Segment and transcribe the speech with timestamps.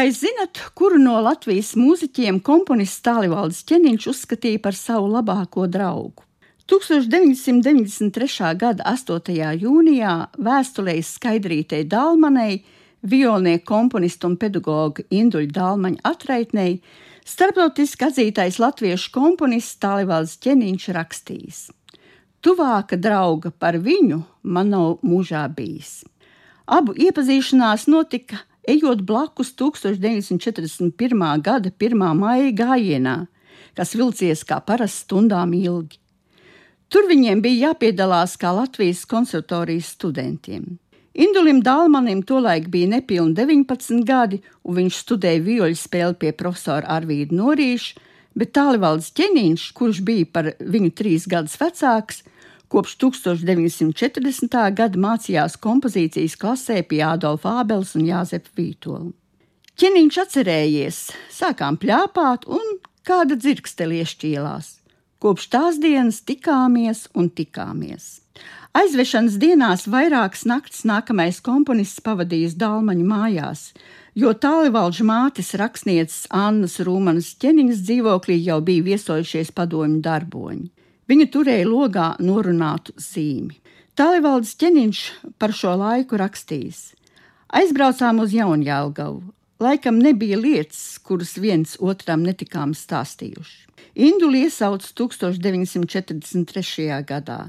[0.00, 6.24] vai zinat, kuru no Latvijas mūziķiem komponists Tālivalds Čeniņš uzskatīja par savu labāko draugu?
[6.72, 8.54] 1993.
[8.62, 9.28] gada 8.
[9.60, 12.62] jūnijā vēstulē Skaidrītei Dalmanai,
[13.04, 16.78] violnieku komponistu un pedagogu Induļu Dalmaņa atraitnei,
[17.28, 21.64] starptautiski atzītais latviešu komponists Tālivalds Ķeniņš rakstījis:
[22.40, 25.98] Tuvāka drauga par viņu man nav mūžā bijis.
[26.64, 31.42] Abu iepazīšanās notika ejot blakus 1941.
[31.42, 32.04] gada 1.
[32.18, 33.16] maija gājienā,
[33.74, 35.98] kas vilcies kā parasti stundām ilgi.
[36.90, 40.78] Tur viņiem bija jāpiedalās kā Latvijas konservatorijas studentiem.
[41.14, 47.34] Indulim Dālmanim tolaik bija nepilni 19 gadi, un viņš studēja viļņu spēli pie profesora Arvīda
[47.34, 48.02] Norīša,
[48.38, 52.22] bet Tālivalds Ķeniņš, kurš bija par viņu trīs gadus vecāks,
[52.70, 54.58] kopš 1940.
[54.78, 59.10] gada mācījās kompozīcijas klasē pie Ādolfa Ābels un Jāzepa Vītola.
[59.80, 61.00] Ķeniņš atcerējies,
[61.34, 64.76] sākām plāpāt un kāda dzirksteli iešķīlās.
[65.20, 68.20] Kopš tās dienas tikāmies un tikāmies.
[68.76, 73.64] Aizvešanas dienās vairākas naktis nākamais komponists pavadījis Dālmaņu mājās,
[74.14, 80.68] jo tālivaldžu mātes rakstnieces Annas Rūmanas ķeniņas dzīvoklī jau bija viesojušies padomju darboņi.
[81.10, 83.56] Viņa turēja logā norunātu zīmi.
[83.98, 85.00] Tālivalds ķeniņš
[85.42, 86.78] par šo laiku rakstījis.
[87.58, 89.20] Aizbraucām uz Jaunjēlgavu.
[89.60, 93.66] Laikam nebija lietas, kuras viens otram netikām stāstījuši.
[94.06, 96.86] Induli iesauca 1943.
[97.10, 97.40] gadā.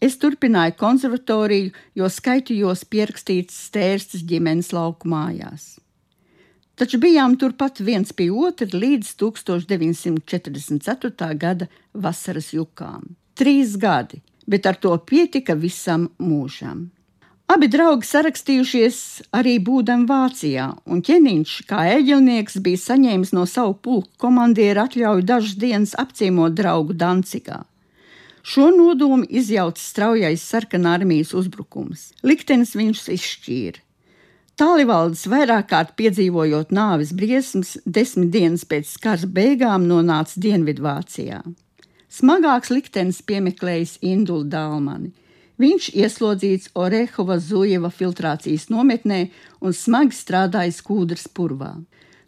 [0.00, 5.82] Es turpināju konservatoriju, jo skaitījos pierakstīts stērstas ģimenes lauku mājās.
[6.78, 11.34] Taču bijām turpat viens pie otra līdz 1944.
[11.34, 13.18] gada vasaras jukām.
[13.34, 16.94] Trīs gadi, bet ar to pietika visam mūžam.
[17.48, 18.96] Abi draugi sarakstījušies
[19.34, 25.56] arī būdami Vācijā, un ķeniņš, kā eģelnieks, bija saņēmis no savu pulku komandieru atļauju dažas
[25.58, 27.64] dienas apciemot draugu Dancigā.
[28.44, 32.12] Šo nodomu izjauca straujais sarkanā armijas uzbrukums.
[32.22, 33.87] Liktenis viņš izšķīra.
[34.58, 41.44] Tālivalds vairāk kārt piedzīvojot nāves briesmas, desmit dienas pēc kara beigām nonāca Dienvidvācijā.
[42.10, 45.12] Smagāks liktenis piemeklējis Indulu Dālmani
[45.58, 49.24] Viņš ieslodzīts Orehova Zujeva filtrācijas nometnē
[49.58, 51.72] un smagi strādājis kūdras purvā.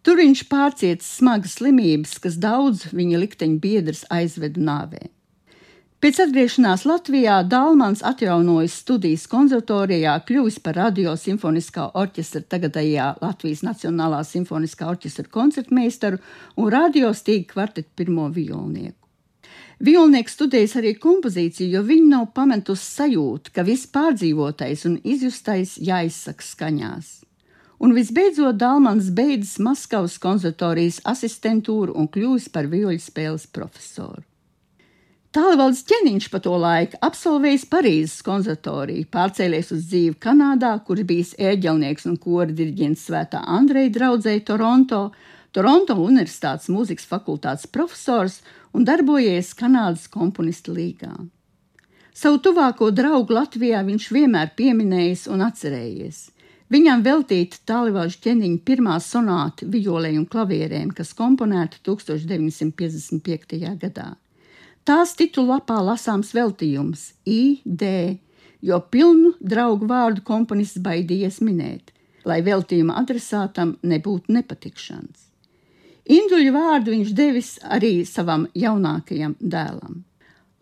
[0.00, 5.02] Tur viņš pārcietis smagas slimības, kas daudz viņa likteņa biedrs aizveda nāvē.
[5.98, 14.20] Pēc atgriešanās Latvijā Dālmans atjaunojis studijas konservatorijā, kļuvis par radio simfoniskā orķestra tagadējā Latvijas Nacionālā
[14.22, 16.20] simfoniskā orķestra koncertmeistaru
[16.54, 18.94] un radio stīga kvartetu pirmo violnieku.
[19.82, 26.46] Vilnieks studējis arī kompozīciju, jo viņa nav pametusi sajūta, ka viss pārdzīvotais un izjustais jāizsaka
[26.46, 27.12] skaņās.
[27.82, 34.22] Un visbeidzot, Dāmans beidzis Maskavas konservatorijas asistentūru un kļuvis par viļņu spēles profesoru.
[35.38, 42.08] Tālvalds ķeniņš pa to laiku absolvējis Parīzes konservatoriju, pārcēlies uz dzīvi Kanādā, kur bijis ēģelnieks
[42.10, 45.00] un kora diriģents Svētā Andreja draudzēji Toronto,
[45.54, 48.40] Toronto Universitātes mūzikas fakultātes profesors
[48.74, 51.14] un darbojies Kanādas komponistu līgā.
[52.10, 56.22] Savu tuvāko draugu Latvijā viņš vienmēr pieminējis un atcerējies.
[56.74, 63.68] Viņam veltīta tālivāžu ķeniņa pirmā sonāta violē un klavierēm, kas komponēta 1955.
[63.78, 64.16] gadā.
[64.88, 67.82] Tās titulapā lasāms veltījums ID,
[68.64, 71.90] jo pilnu draugu vārdu komponists baidījies minēt,
[72.24, 75.26] lai veltījuma adresātam nebūtu nepatikšanas.
[76.08, 79.98] Induļu vārdu viņš devis arī savam jaunākajam dēlam.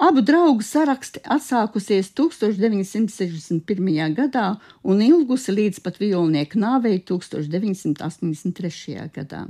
[0.02, 4.16] Abu draugu saraksti atsākusies 1961.
[4.16, 4.48] gadā
[4.82, 9.06] un ilgusi līdz pat violnieku nāvei 1983.
[9.14, 9.44] gadā.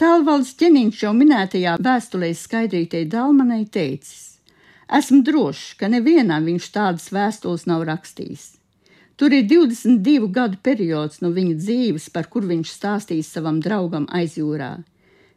[0.00, 4.38] Tālvalds ķeniņš jau minētajā vēstulē skaidrītei Dalmanai teicis:
[4.98, 8.46] Esmu drošs, ka nevienam viņš tādas vēstules nav rakstījis.
[9.20, 14.70] Tur ir 22 gadu periods no viņa dzīves, par kur viņš stāstīs savam draugam aizjūrā,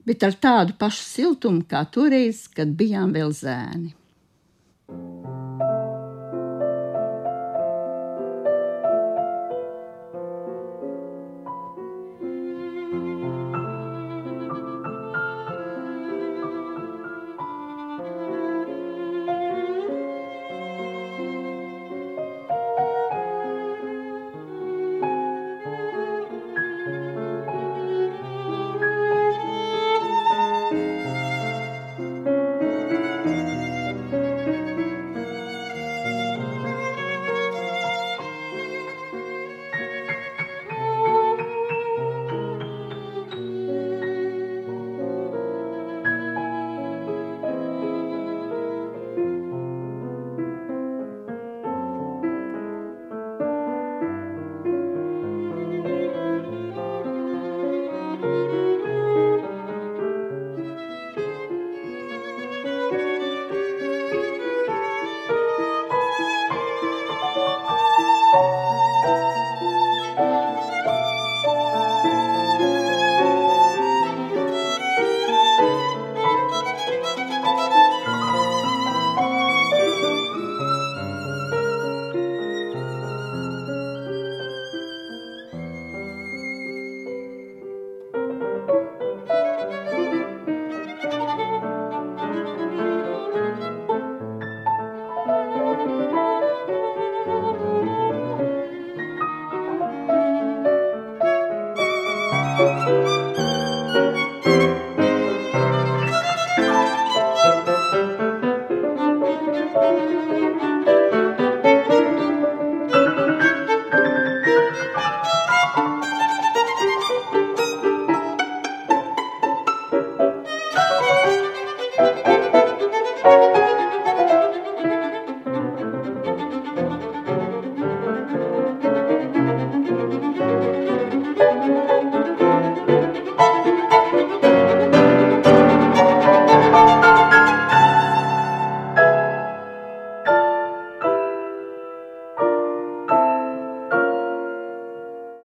[0.08, 3.92] bet ar tādu pašu siltumu kā toreiz, kad bijām vēl zēni.